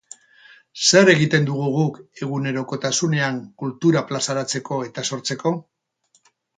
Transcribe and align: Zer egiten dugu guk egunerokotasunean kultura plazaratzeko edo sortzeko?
Zer 0.85 1.11
egiten 1.13 1.45
dugu 1.49 1.67
guk 1.75 2.01
egunerokotasunean 2.27 3.39
kultura 3.65 4.05
plazaratzeko 4.11 4.85
edo 4.91 5.09
sortzeko? 5.15 5.59